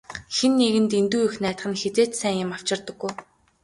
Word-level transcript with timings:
Хэн 0.35 0.51
нэгэнд 0.61 0.89
дэндүү 0.93 1.21
их 1.27 1.35
найдах 1.43 1.65
нь 1.71 1.79
хэзээ 1.81 2.07
ч 2.09 2.11
сайн 2.19 2.37
юм 2.43 2.51
авчирдаггүй. 2.55 3.11